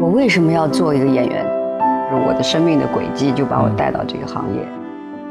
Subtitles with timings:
[0.00, 1.44] 我为什么要做一个演员？
[2.10, 4.66] 就是我的生命的轨迹就把我带到这个行业。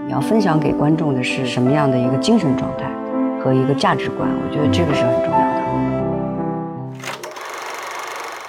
[0.06, 2.86] 你要分享给观众的是什么样的一个精神状态
[3.44, 4.30] 和一个价值观？
[4.30, 5.60] 我觉得这个是很重要的。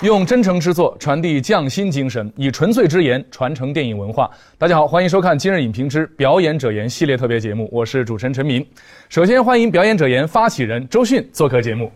[0.02, 4.30] 用真诚之作传递匠心精神，以纯粹之言传承电影文化。
[4.58, 8.62] 大家好，欢迎收看今日影评之表演者言系列特别节目，我是主持人陈明。
[9.08, 11.90] 首先欢迎表演者言发起人周迅做客节目。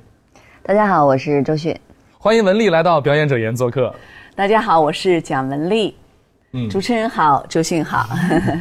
[0.62, 1.78] 大家好，我是周迅。
[2.24, 3.94] 欢迎文丽来到表演者言做客。
[4.34, 5.94] 大家好，我是蒋雯丽。
[6.52, 8.08] 嗯，主持人好，周迅好。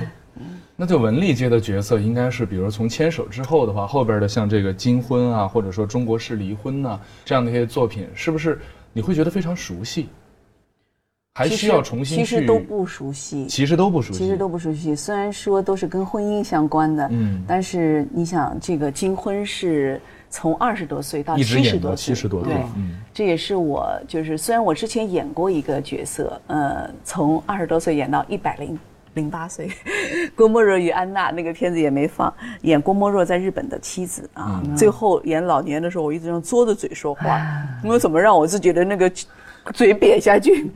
[0.75, 8.59] 那就文丽接的角色应该是，比如从牵手之后的话，后边的像这个金婚啊，或者说中国式离婚呐，这样的一些作品，是不是？
[8.91, 10.09] 你会觉得非常熟悉，
[11.35, 12.25] 还需要重新去？
[12.25, 14.93] 其实都不熟悉，其实都不熟悉，其实都不熟悉。
[14.93, 20.01] 虽然说都是跟婚姻相关的，嗯，但是你想，这个金婚是
[20.33, 22.63] 从二十多岁到七十多岁，七十多岁，对，
[23.13, 28.79] 这也是我就是虽然我之前演过一个角色，呃，从二十多岁演到一百零
[29.13, 29.69] 零八岁，
[30.35, 37.39] 郭沫若与安娜那个片子也没放，演郭沫若在日本的妻子啊，最后演老年的时候，我一直用嘬着嘴说话，
[37.85, 39.07] 我怎么让我自己的那个
[39.71, 40.67] 嘴瘪下去？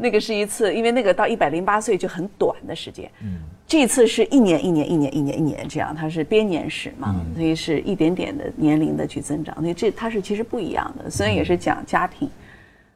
[0.00, 12.30] 那个是一次，因为那个到一百零八岁就很短的时间，嗯，这次是一年一年一年一年一年这样，它是编年史嘛，所以是一点点的年龄的去增长，所以这它是其实不一样的，虽然也是讲家庭。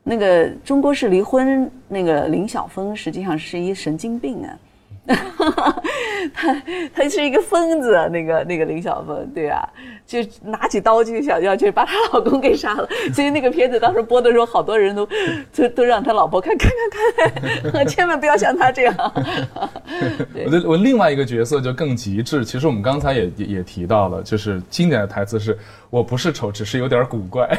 [0.05, 4.59] 那个中国式离婚，那个林晓峰实际上是一神经病啊。
[6.33, 6.63] 他
[6.95, 9.69] 他是一个疯子，那个那个林晓峰，对啊，
[10.07, 12.89] 就拿起刀就想要去把她老公给杀了。
[13.13, 15.09] 所以那个片子当时播的时候，好多人都
[15.55, 18.95] 都都让他老婆看看看看， 千万不要像他这样。
[20.47, 22.45] 我的我另外一个角色就更极致。
[22.45, 25.59] 其实我们刚才也也提到了，就是经典的台词是
[25.91, 27.51] “我不是丑，只是有点古怪”。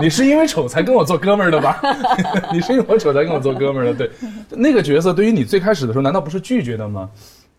[0.00, 1.80] 你是因为丑才跟我做哥们儿的吧？
[2.52, 4.06] 你是因为我丑才跟我做哥们儿的？
[4.06, 4.10] 对，
[4.50, 6.35] 那个角色对于你最开始的时候，难道不是？
[6.40, 7.10] 拒绝的吗？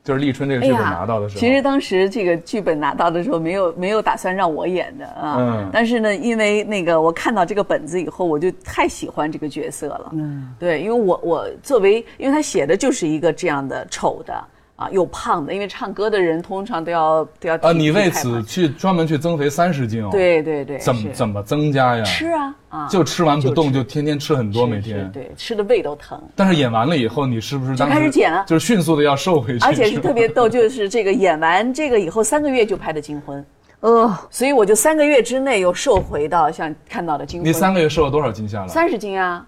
[0.03, 5.36] 就是立春这个剧本拿到的时候，其实当时这个剧本拿到的时候，没有没有打算让我演的啊。
[5.38, 5.70] 嗯。
[5.73, 10.11] 但是呢，因为那个我看到这个本子以后，我就太喜欢这个角色了。
[10.14, 10.55] 嗯。
[10.58, 14.33] 对，因为我我作为，因为他写的就是一个这样的丑的。
[14.77, 17.71] 啊，又胖的，因为唱歌的人通常都要都要啊。
[17.71, 20.10] 你为此去专门去增肥三十斤哦？
[20.11, 20.77] 对对对。
[20.77, 22.04] 怎么怎么增加呀？
[22.04, 22.88] 吃啊啊！
[22.88, 25.11] 就吃完不动，就天天吃很多，每天。
[25.11, 26.21] 对，吃的胃都疼。
[26.36, 28.45] 但是演完了以后，你是不是就开始减了？
[28.48, 29.65] 就是迅速的要瘦回 去。
[29.65, 33.44] 而且是特别逗，就是这个演完这个以后三个月就拍的金婚，
[33.80, 37.49] 呃，所以我就三个月之内又瘦回到像看到的金婚。
[37.49, 38.67] 你三个月瘦了多少斤下来？
[38.67, 39.44] 三十斤啊！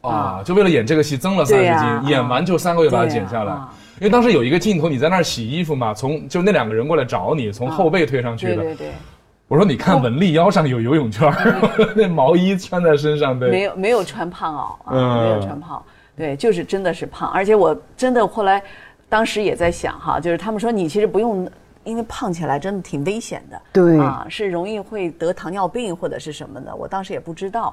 [0.00, 3.54] 啊，就为了演这个戏增了三十斤，演完就三个月把它减下来。
[4.00, 8.56] 因为当时有一个镜头，你在那儿洗衣服嘛，从就那两个人过来找你，从后背推上去的。
[8.56, 8.92] 对对对。
[9.46, 11.32] 我说你看文丽腰上有游泳圈，
[11.94, 13.50] 那毛衣穿在身上，对。
[13.50, 15.82] 没有没有穿胖袄啊，没有穿胖，
[16.16, 17.30] 对，就是真的是胖。
[17.30, 18.62] 而且我真的后来，
[19.08, 21.48] 当时也在想哈，就是他们说你其实不用，
[21.84, 23.62] 因为胖起来真的挺危险的。
[23.72, 23.98] 对。
[23.98, 27.72] 啊，是容易会得糖尿病或者是什么的，我当时也不知道。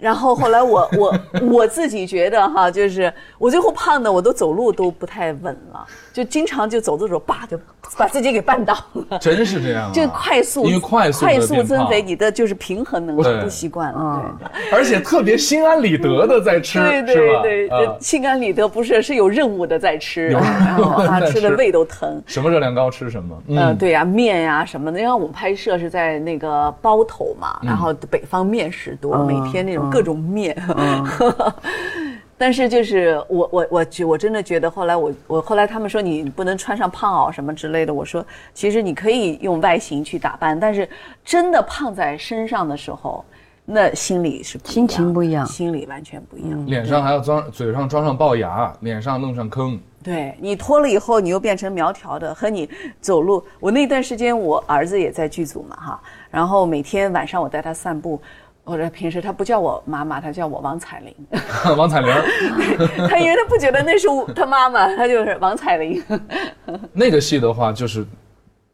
[0.00, 7.58] 然后后来我我我自己觉得哈，就是我最后胖的我都走路都不太稳了，就经常就走的时候叭就
[7.98, 8.74] 把自己给绊倒
[9.08, 9.18] 了。
[9.20, 14.34] 真是这样，就快速因为快速快速增肥，你的就是平衡能力不习惯了。
[14.38, 20.42] 对，而且特别心安理得的在吃，对对对，心安理得不是是有任务的在吃，然
[20.76, 22.22] 后啊 吃的胃都疼。
[22.24, 23.36] 什么热量高吃什么？
[23.48, 29.89] 嗯，对呀，面呀什么的，因为我们拍摄是在那个包头嘛，然后北方面食多，每天那种。
[29.90, 30.56] 各种面，
[32.38, 38.24] 但是就是我我我觉我真的觉得后来我我后来他们说你不能穿上胖袄什么之类的，我说
[38.54, 40.88] 其实你可以用外形去打扮，但是
[41.22, 43.22] 真的胖在身上的时候，
[43.66, 46.66] 那心里是心情不一样，心里完全不一样。
[46.66, 49.78] 脸上还要装，嘴上装上龅牙，脸上弄上坑。
[50.02, 52.66] 对你脱了以后，你又变成苗条的，和你
[53.02, 53.44] 走路。
[53.60, 58.18] 我那段时间我儿子也在剧组嘛哈，然后每天晚上我带他散步。
[58.70, 61.12] 或者平时他不叫我妈妈，他叫我王彩玲。
[61.76, 62.08] 王彩玲，
[63.08, 66.00] 他因为他不觉得那是他妈妈，他就是王彩玲。
[66.94, 68.06] 那个戏的话，就是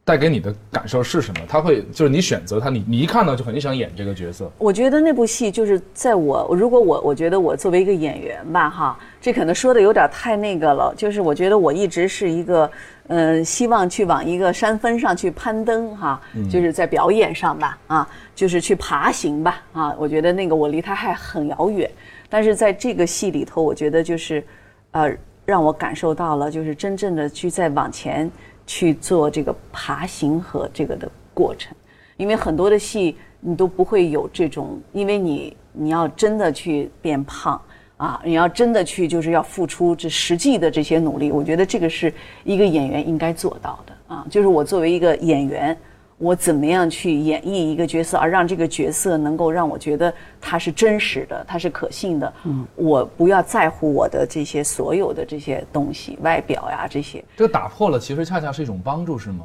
[0.06, 1.40] 带给你的感受是什么？
[1.48, 4.48] 他会就是你选择他，你你一看到就很想演这个角色。
[4.56, 10.94] 我觉得那部戏就是在我如果我我觉得我作为一个演员吧，哈，这可能说的有点太那个了。
[10.96, 12.70] 就是我觉得我一直是一个。
[13.08, 16.20] 嗯，希望去往一个山峰上去攀登，哈，
[16.50, 21.88] 就是在表演上吧，啊，就是去爬行吧，啊，我觉得那个我离他还很遥远，
[22.28, 24.44] 但是在这个戏里头，我觉得就是，
[24.90, 25.08] 呃，
[25.44, 28.28] 让我感受到了，就是真正的去在往前
[28.66, 31.74] 去做这个爬行和这个的过程，
[32.16, 37.60] 因为很多的戏你都不会有这种，因为你你要真的去变胖
[37.96, 42.12] 啊，你要真的去就是要付出这实际的这些努力，我觉得这个是
[42.44, 44.26] 一个演员应该做到的啊。
[44.28, 45.76] 就是我作为一个演员，
[46.18, 52.32] 我怎么样去演绎一个角色，而让这个角色能够让我觉得他是真实的，他是可信的。
[52.44, 57.22] 嗯，我不要在乎我的这些所有的这些东西，外表呀这些。
[57.36, 59.44] 这个打破了，其实恰恰是一种帮助，是吗？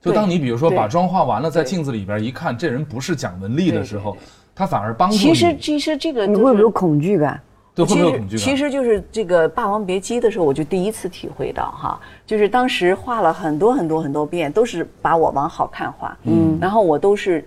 [0.00, 4.16] 就当你比如说把妆化完了，在镜子里边一看，这人不是蒋雯丽的时候，
[4.54, 5.20] 他反而帮助你。
[5.20, 7.40] 其实其实这个你会不会有恐惧感？
[7.76, 8.44] 对会不会有其实恐惧感？
[8.44, 17.46] 其实就是这个《霸王别姬》的时候，我就第一次体会到哈，就是当时画了很多很多很多遍，都是把我往好看画，嗯，然后我都是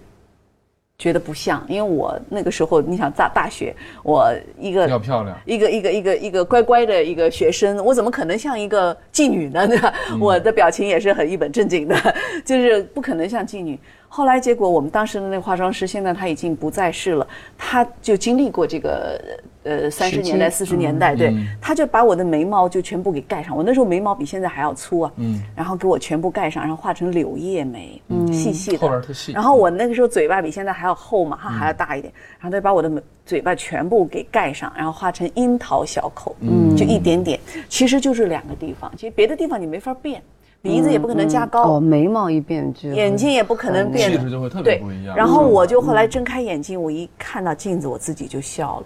[0.99, 5.35] 觉得不像，因为我那个时候你想大大学，我一个要漂亮。
[5.45, 9.67] 一个一个一个一个乖乖的一个学生，我怎么可能像一个妓女呢？
[9.67, 9.93] 对吧？
[10.21, 11.95] 我的表情也是很一本正经的，
[12.45, 13.79] 就是不可能像妓女。
[14.11, 17.25] 后来结果我们当时的那个化妆师，现在他已经不在世了，
[17.57, 19.21] 他就经历过这个
[19.63, 23.55] 呃三十年代、四十年代，对嗯，他就把我的眉毛就全部给盖上。
[23.55, 29.31] 我那时候眉毛比现在还要粗啊，嗯，然后给我全部盖上，然后画成柳叶眉，嗯，细细的，后边特细。
[29.31, 32.91] 然后我那个时候嘴巴比现在还要厚嘛，哈还要大一点，然后他就把我的
[33.27, 37.39] 嘴巴全部给盖上，然后画成樱桃小口，嗯，就一点点，
[37.69, 40.19] 其实就是两个地方，其实别的地方你没法变，
[40.61, 48.83] 鼻子也不可能加高，哦，眉毛一变就眼睛也不可能变气质就会特别对不一样然后我就后来睁开眼睛，我一看到镜子，我自己就笑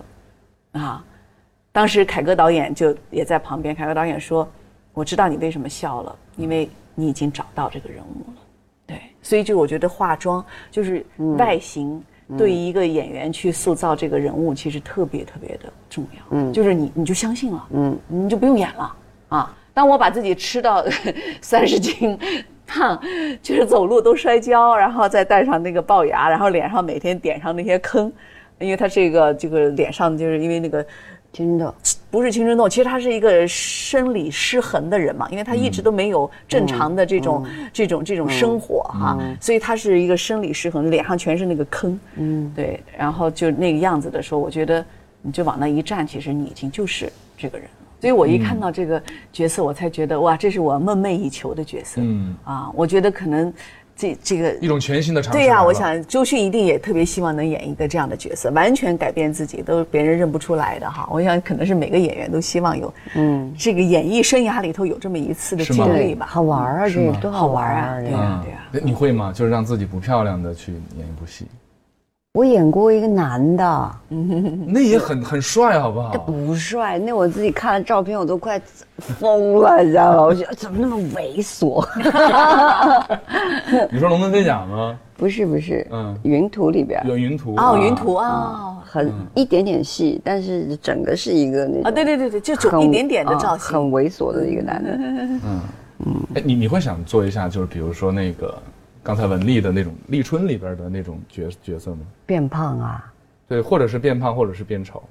[0.74, 1.04] 了，啊，
[1.72, 4.48] 当时凯歌导演就也在旁边，凯歌导演说
[4.94, 8.42] ：“我知道你为什么笑了，因为你已经找到这个人物了。”
[8.86, 11.06] 对，所以就我觉得化妆就是
[11.38, 12.04] 外形。
[12.38, 16.24] 对于一个演员去塑造这个人物，其实特别特别的重要。
[16.32, 18.96] 嗯，就是你你就相信了，嗯，你就不用演了
[19.28, 19.56] 啊。
[19.74, 20.86] 当我把自己吃到
[21.42, 22.18] 三十斤
[22.68, 23.00] 胖，
[23.42, 28.12] 就是走路都摔跤，然后再戴上那个龅牙，然后脸上每天点上那些坑，
[28.60, 30.86] 因为他这个这个脸上就是因为那个
[31.32, 31.74] 青春痘。
[32.12, 37.44] 不是青春痘，其实他是一个生理失衡的人嘛，因为他一直都没有正常的这种、
[37.74, 44.86] 这种这种生活哈、所以他是一个生理失衡，脸上全是那个坑，嗯，对，然后就那个样子的时候，我觉得
[45.24, 47.83] 你就往那一站，其实你已经就是这个人了。
[48.04, 49.02] 所以我一看到这个
[49.32, 53.54] 角色，我才觉得哇，这是我梦寐以求的角色，嗯啊，我觉得可能
[53.96, 55.40] 这这个一种全新的尝试。
[55.40, 61.08] 对呀、我想周迅一定也特别希望能演一个这样的角色，完全改变自己，都别人认不出来的哈。
[61.10, 66.26] 我想可能是每个演员都希望有，嗯，这个演艺生涯里头有这么一次的经历吧。
[66.30, 69.32] 好玩儿啊，这吗个多好玩玩啊对呀啊对啊那你会吗？
[69.34, 71.48] 就是让自己不漂亮的去演一部戏，
[72.34, 73.92] 我演过一个男的，
[74.66, 76.18] 那也很很帅，好不好？
[76.18, 78.60] 不帅，那我自己看了照片，我都快
[78.98, 80.22] 疯了，你知道吗？
[80.26, 81.86] 我觉得怎么那么猥琐？
[83.92, 84.98] 你说龙门飞甲吗？
[85.16, 93.78] 不是不是，嗯嗯，云图里边有云图哦，云图啊很一点点戏，但是整个是一个那种啊，对对对对，就很一点点的啊造型。
[93.78, 94.90] 很猥琐的一个男的。
[94.98, 95.40] 嗯
[96.00, 98.58] 嗯哎，你你会想做一下，就是比如说那个
[99.04, 102.00] 刚才文丽的那种《立春》里边的那种角角色吗？
[102.26, 103.14] 变胖啊，
[103.50, 105.04] 对，或者是变胖，或者是变丑。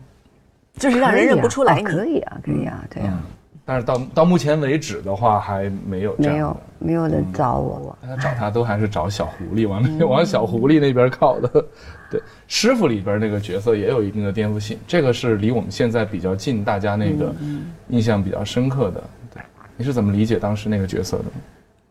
[0.78, 3.22] 就是让人认不出来可以啊，可以啊，对啊，
[3.66, 11.64] 但是到到目前为止的话，还没有这样没有没有人找我，大家找他都还是找小狐狸，往那往小狐狸那边靠的。
[12.10, 12.18] 对，
[12.48, 17.34] 师傅里边那个角色也有一定的颠覆性，这个是离我们现在比较近，大家那个
[17.88, 19.04] 印象比较深刻的。
[19.34, 19.42] 对，
[19.76, 21.24] 你是怎么理解当时那个角色的？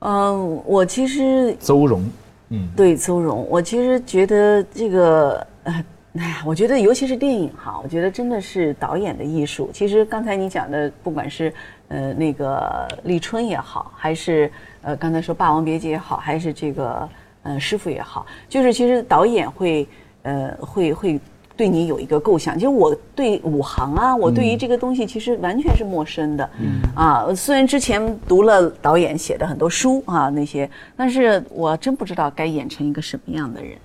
[0.01, 2.03] 嗯，我其实邹容，
[2.49, 5.85] 嗯，对邹容，我其实觉得这个，呃，
[6.17, 9.69] 哎呀，我觉得尤其是电影哈，我觉得真的是导演的艺术。
[9.71, 11.53] 其实刚才你讲的，不管是
[11.89, 17.09] 呃那个立春也好，还是呃刚才说《霸王别姬》也好，还是这个
[17.43, 19.87] 呃师傅也好，就是其实导演会
[20.23, 21.19] 呃会会。
[21.55, 26.81] 对你有一个构想，其实我对武行啊，我对于这个东西其实完全是陌生的，嗯。
[26.95, 33.77] 啊，虽然之前读了导演写的很多书啊那些，但是我真不知道该演成一个什么样的人。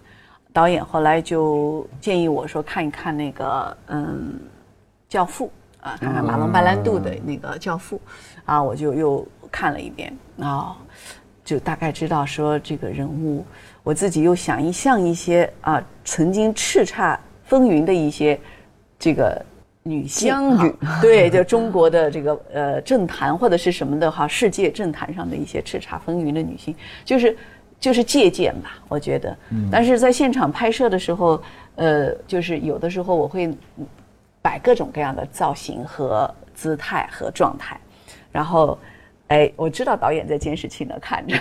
[0.53, 4.33] 导演后来就建议我说看一看那个嗯，
[5.13, 5.51] 《教父》
[5.87, 7.97] 啊，看看马龙·白兰度的那个《教父》，
[8.47, 10.75] 啊，我就又看了一遍啊，
[11.45, 13.45] 就大概知道说这个人物，
[13.83, 18.39] 我自己又想一像一些啊曾经叱咤风云的一些
[18.99, 19.41] 这个
[19.83, 20.35] 女性
[21.01, 26.75] 对，就中国的这个呃政坛或者是什么的哈，世界政坛上的一些叱咤风云的女性，
[27.05, 27.37] 就是
[27.79, 29.37] 就是借鉴吧，我觉得。
[29.71, 31.41] 但是在现场拍摄的时候，
[31.77, 33.49] 呃，就是有的时候我会
[34.43, 37.79] 摆各种各样的造型和姿态和状态，
[38.33, 38.77] 然后
[39.29, 41.37] 哎，我知道导演在监视器那，看着。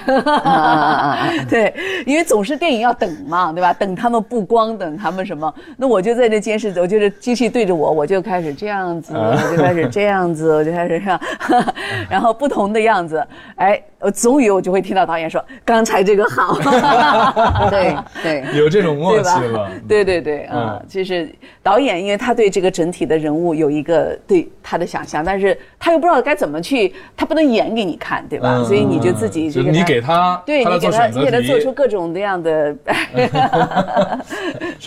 [1.49, 1.73] 对，
[2.05, 3.71] 因为总是电影要等嘛，对吧？
[3.73, 5.53] 等他们布光，等他们什么？
[5.77, 11.19] 那我就在这监视，我就是机器对着我，我就开始这样子，我就开始这样子，我就开始这样，
[12.09, 13.25] 然后不同的样子，
[13.57, 13.81] 哎。
[14.05, 16.59] 我终于我就会听到导演说：“刚才这个好。”
[17.71, 19.71] 对对，有这种默契了。
[19.87, 21.27] 对对对，嗯，就是
[21.63, 28.63] 导演，因为他对这个整体的人物有一个对他的想象，但是他又不知道该怎么去，他不能演给你看，对吧？
[28.63, 32.77] 所以你就自己就你给他，对你给他，你给他做出各种各样的。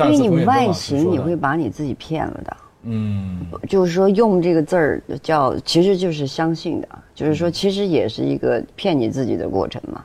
[0.05, 2.57] 因为你外形，你会把你自己骗了的。
[2.85, 10.05] 嗯，就是说用这个字儿叫，其实就是相信的，就是说其实也是一个骗你自己的过程嘛。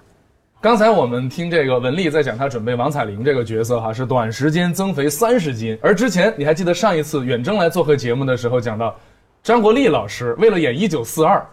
[0.59, 8.95] 刚才我们听这个文丽在讲，她准备王彩玲这个角色哈，是短时间增肥三十斤，而之前你还记得上一次远征来做客节目的时候讲到。
[9.43, 11.45] 张国立老师为了演《一九四二》，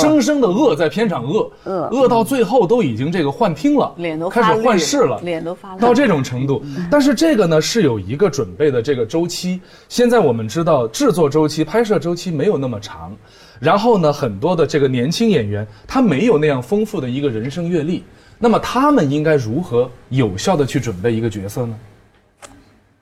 [0.00, 1.50] 生生的饿在片场饿，
[1.90, 6.64] 饿到最后都已经这个幻听了，脸都开始幻视了，脸都发到这种程度。
[6.90, 9.60] 但是这个呢是有一个准备的这个周期。
[9.86, 13.14] 现在我们知道制作周期、拍摄周期没有那么长，
[13.60, 18.04] 然后呢很多的这个年轻演员他没有那样丰富的一个人生阅历，
[18.38, 21.78] 那么他们应该如何有效的去准备一个角色呢？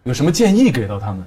[0.04, 1.24] 有什么建议给到他们？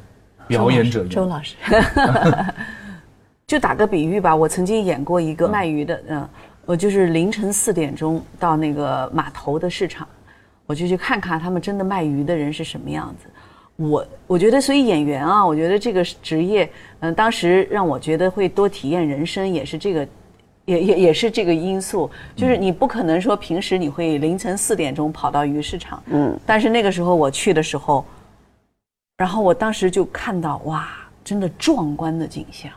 [0.47, 1.55] 表演者周老师。
[3.45, 6.29] 就打个比喻吧，我曾经演过一个卖鱼的，嗯，
[6.65, 10.07] 我就是凌晨四点钟到那个码头的市场，
[10.65, 13.29] 我就去看看他们真的卖鱼的人是什么样子。
[13.77, 16.69] 我我觉得，所以演员啊，我觉得这个职业，
[16.99, 20.07] 嗯，当时让我觉得会多体验人生，也是这个，
[20.65, 22.09] 也也也是这个因素。
[22.35, 28.03] 就是你不可能说平时你会凌晨四点钟跑到鱼市场，嗯，但是那个时候我去的时候，
[29.17, 30.89] 然后我当时就看到哇，
[31.23, 32.71] 真的壮观的景象。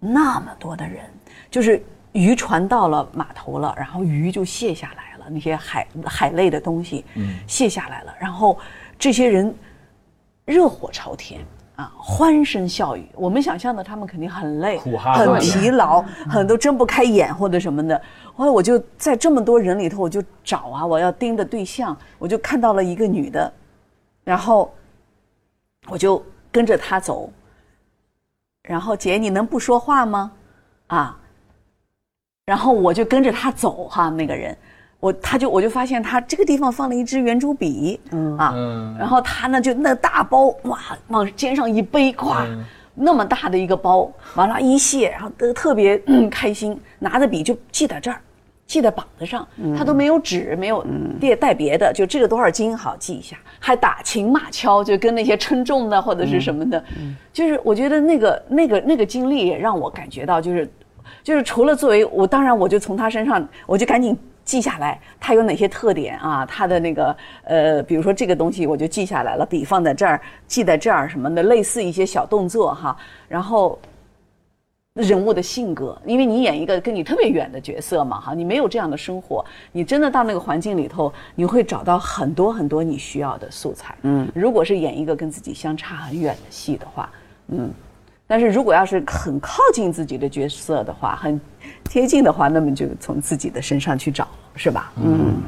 [0.00, 1.04] 那么多的人，
[1.50, 1.80] 就是
[2.10, 8.58] 渔船到了码头了，然后鱼就卸下来了，那些海海类的东西，嗯，卸下来了，然后
[8.98, 9.54] 这些人
[10.50, 11.40] 热火朝天
[11.76, 13.06] 啊，欢声笑语。
[13.14, 18.00] 我们想象的他们肯定很累，很疲劳，很多睁不开眼或者什么的。
[18.34, 23.52] 后来我就在这么多人里头，我就找啊，我要盯着对象，我就看到了一个女的，
[24.24, 24.74] 然后
[25.88, 27.30] 我就跟着她走。
[28.62, 30.32] 然后姐，你能不说话吗？
[30.88, 31.16] 啊，
[32.44, 34.56] 然后我就跟着她走哈，那个人，
[35.00, 38.36] 我他就我就发现他这个地方放了一支圆珠笔，嗯。
[38.36, 38.54] 啊，
[38.98, 40.78] 然后他呢就那大包哇
[41.08, 42.46] 往肩上一背，咵，
[42.94, 45.98] 那么大的一个包，完了，一卸，然后都特别
[46.30, 48.20] 开心，拿着笔就记在这儿。
[48.66, 49.44] 记在膀子上，
[49.76, 50.86] 他都没有纸，没有
[51.20, 56.84] 带带别的，就这个多少斤好记一下，还打情骂俏，就跟那些称重的或者是什么的，
[57.32, 60.70] 就是我觉得那个那个那个经历也让我感觉到，就是
[61.24, 64.16] 就是除了作为我，当然我就从他身上，我就赶紧
[64.50, 72.96] 记下来它有哪些特点啊，它的那个呃，比如说这个东西我就记下来了，笔放在这儿，记在这儿什么的，类似一些小动作哈，
[73.28, 73.78] 然后。
[74.94, 83.94] 人物的性格，因为你演一个跟你特别远的角色嘛，哈，你没有这样的生活，你真的到那个环境里头，你会找到很多很多你需要的素材。
[84.02, 87.08] 嗯，如果是演一个跟自己相差很远的戏的话，
[87.46, 87.70] 嗯，
[88.26, 91.40] 但是如果要是很靠近自己的角色的话，很
[91.84, 94.26] 贴近的话，那么就从自己的身上去找，
[94.60, 94.92] 是吧？
[95.02, 95.40] 嗯，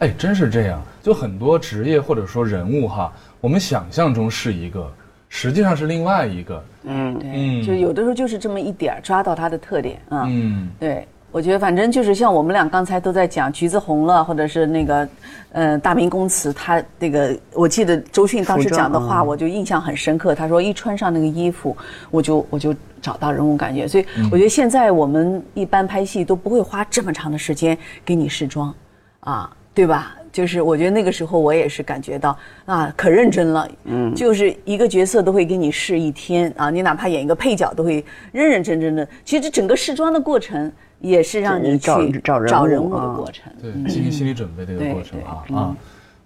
[0.00, 4.92] 哎，真是这样，就很多职业或者说人物哈，我们想象中是一个。
[5.32, 15.08] 实际上是另外一个，嗯，对，就有的时候就是这么一点儿抓到他的特点啊，嗯，对，我觉得反正就是像我们俩刚才都在讲橘子红了，或者是那个，
[15.52, 20.34] 呃，大明宫词，他那个我记得周迅当时讲的话，我就印象很深刻。
[20.34, 21.76] 他说一穿上那个衣服，
[22.10, 23.86] 我就我就找到人物感觉。
[23.86, 28.74] 所以我觉得现在我们一般拍戏都不会花这么长的时间给你试妆，
[29.20, 30.16] 啊，对吧？
[30.32, 39.06] 就是我觉得那个时候我也是感觉到啊，可认真了，嗯，就是一个角色都会给你试一天啊，你哪怕演一个配角都会认认真真的。
[39.24, 40.70] 其实整个试妆的过程
[41.00, 45.76] 也是让你去找找人物的过程，对，进行心理准备的一个过程啊啊。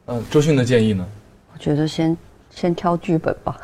[0.07, 1.07] 呃，周迅的建议呢？
[1.53, 2.17] 我觉得先
[2.51, 3.61] 先挑剧本吧。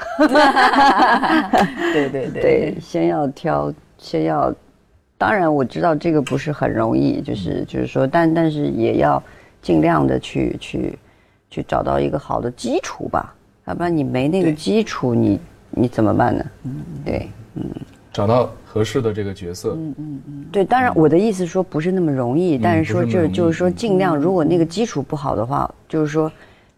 [1.93, 4.55] 对对对，先要挑，先要。
[5.19, 9.23] 当然我知道这个不是很容易，就是就是说，但但是也要。
[9.63, 10.99] 尽量的去去
[11.51, 13.35] 去找到一个好的基础吧，
[13.67, 15.39] 要不然你没那个基础，你
[15.69, 16.43] 你怎么办呢？
[16.63, 17.63] 嗯，对，嗯，
[18.13, 26.31] 找到合适的这个角色，嗯嗯嗯，对，当然我的意思说不是那么容易，但是说这就是说尽量，如果那个基础不好的话，就是说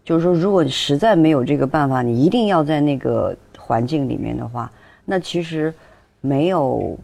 [0.03, 4.71] 就是说如果你实在没有这个办法，你一定要在那个环境里面的话，
[5.05, 5.73] 那其实
[6.21, 6.97] 没有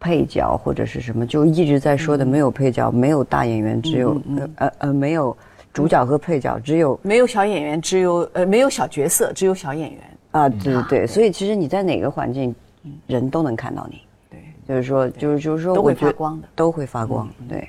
[0.00, 5.36] 配角或者是什么，就一直在说的没有配角，没有大演员，只有呃呃呃没有
[5.74, 10.00] 主角和配角，只有没有小演员，只有呃没有小角色，只有小演员。
[10.30, 12.54] 啊，对对对，所以其实你在哪个环境，
[13.06, 14.00] 人都能看到你。
[14.30, 17.28] 对，就是说，就是就是说，都会发光的都会发光。
[17.48, 17.68] 对，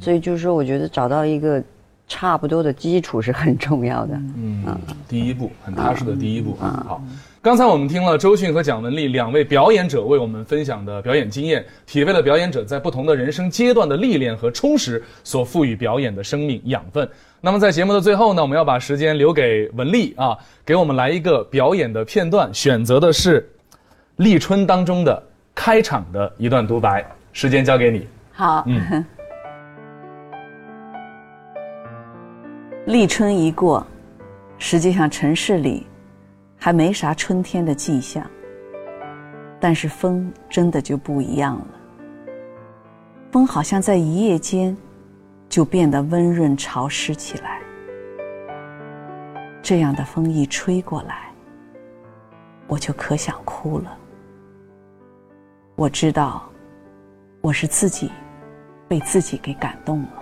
[0.00, 1.62] 所以就是说，我觉得找到一个
[2.08, 4.14] 差不多的基础是很重要的。
[4.36, 4.64] 嗯，
[5.08, 6.84] 第一步很踏实的第一步啊。
[6.88, 7.04] 好，
[7.40, 17.08] 刚才我们听了周迅和蒋雯丽两位表演者为我们分享的表演经验，体味了表演者在不同的人生阶段的历练和充实所赋予表演的生命养分。
[17.40, 23.40] 那么在节目的最后呢，我们要把时间留给文丽啊，给我们来一个表演的片段，选择的是
[24.22, 25.20] 《立春》当中的
[25.52, 28.06] 开场的一段独白，时间交给你。
[28.32, 29.04] 好，嗯
[32.86, 33.84] 立春一过，
[34.58, 35.84] 实际上城市里
[36.56, 38.24] 还没啥春天的迹象，
[39.58, 41.66] 但是风真的就不一样了。
[43.32, 44.76] 风好像在一夜间
[45.48, 47.58] 就变得温润潮湿起来。
[49.60, 51.32] 这样的风一吹过来，
[52.68, 53.98] 我就可想哭了。
[55.74, 56.48] 我知道，
[57.40, 58.10] 我是自己
[58.86, 60.21] 被自己给感动了。